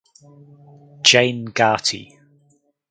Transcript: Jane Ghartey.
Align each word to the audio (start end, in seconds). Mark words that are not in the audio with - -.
Jane 1.03 1.45
Ghartey. 1.53 2.07